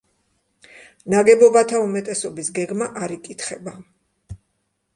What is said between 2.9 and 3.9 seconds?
არ იკითხება.